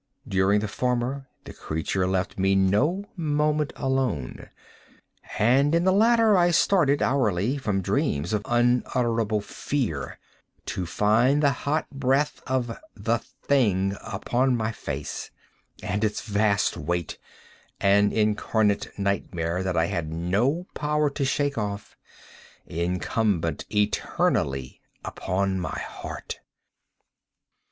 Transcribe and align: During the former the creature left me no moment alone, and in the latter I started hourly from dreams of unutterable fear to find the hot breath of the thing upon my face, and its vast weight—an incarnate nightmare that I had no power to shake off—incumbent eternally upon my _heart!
During 0.27 0.61
the 0.61 0.67
former 0.67 1.27
the 1.43 1.53
creature 1.53 2.07
left 2.07 2.39
me 2.39 2.55
no 2.55 3.05
moment 3.15 3.71
alone, 3.75 4.49
and 5.37 5.75
in 5.75 5.83
the 5.83 5.93
latter 5.93 6.35
I 6.35 6.49
started 6.49 7.03
hourly 7.03 7.55
from 7.59 7.83
dreams 7.83 8.33
of 8.33 8.41
unutterable 8.45 9.41
fear 9.41 10.17
to 10.65 10.87
find 10.87 11.43
the 11.43 11.51
hot 11.51 11.87
breath 11.91 12.41
of 12.47 12.75
the 12.95 13.19
thing 13.19 13.95
upon 14.03 14.57
my 14.57 14.71
face, 14.71 15.29
and 15.83 16.03
its 16.03 16.21
vast 16.21 16.75
weight—an 16.77 18.11
incarnate 18.11 18.97
nightmare 18.97 19.61
that 19.61 19.77
I 19.77 19.85
had 19.85 20.11
no 20.11 20.65
power 20.73 21.11
to 21.11 21.23
shake 21.23 21.59
off—incumbent 21.59 23.65
eternally 23.69 24.81
upon 25.05 25.59
my 25.59 25.79
_heart! 25.87 26.37